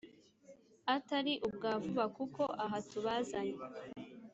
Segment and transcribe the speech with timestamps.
[0.95, 3.57] atari ubwa vuba kuko aha tubazanye